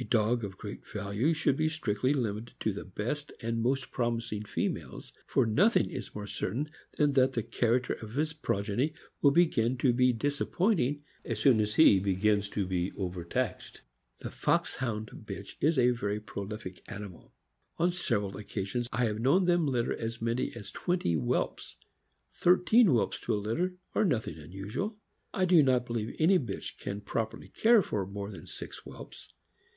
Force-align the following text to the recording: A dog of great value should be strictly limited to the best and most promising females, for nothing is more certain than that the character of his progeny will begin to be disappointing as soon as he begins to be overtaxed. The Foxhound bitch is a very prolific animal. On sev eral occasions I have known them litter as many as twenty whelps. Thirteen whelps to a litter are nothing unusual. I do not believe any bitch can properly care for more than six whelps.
A 0.00 0.04
dog 0.04 0.42
of 0.42 0.58
great 0.58 0.84
value 0.84 1.32
should 1.32 1.56
be 1.56 1.68
strictly 1.68 2.12
limited 2.12 2.54
to 2.60 2.72
the 2.72 2.84
best 2.84 3.30
and 3.40 3.62
most 3.62 3.92
promising 3.92 4.42
females, 4.42 5.12
for 5.28 5.46
nothing 5.46 5.90
is 5.90 6.12
more 6.12 6.26
certain 6.26 6.66
than 6.96 7.12
that 7.12 7.34
the 7.34 7.42
character 7.44 7.92
of 7.92 8.14
his 8.14 8.32
progeny 8.32 8.94
will 9.20 9.30
begin 9.30 9.78
to 9.78 9.92
be 9.92 10.12
disappointing 10.12 11.04
as 11.24 11.38
soon 11.38 11.60
as 11.60 11.76
he 11.76 12.00
begins 12.00 12.48
to 12.48 12.66
be 12.66 12.90
overtaxed. 12.98 13.82
The 14.18 14.30
Foxhound 14.32 15.10
bitch 15.24 15.54
is 15.60 15.78
a 15.78 15.90
very 15.90 16.18
prolific 16.18 16.82
animal. 16.88 17.32
On 17.78 17.92
sev 17.92 18.22
eral 18.22 18.40
occasions 18.40 18.88
I 18.92 19.04
have 19.04 19.20
known 19.20 19.44
them 19.44 19.68
litter 19.68 19.96
as 19.96 20.20
many 20.20 20.52
as 20.56 20.72
twenty 20.72 21.12
whelps. 21.14 21.76
Thirteen 22.32 22.88
whelps 22.88 23.20
to 23.20 23.34
a 23.34 23.36
litter 23.36 23.76
are 23.94 24.04
nothing 24.04 24.36
unusual. 24.36 24.98
I 25.32 25.44
do 25.44 25.62
not 25.62 25.86
believe 25.86 26.16
any 26.18 26.40
bitch 26.40 26.76
can 26.76 27.02
properly 27.02 27.50
care 27.50 27.82
for 27.82 28.04
more 28.04 28.32
than 28.32 28.48
six 28.48 28.78
whelps. 28.78 29.32